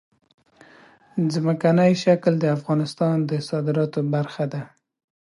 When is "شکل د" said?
2.03-2.45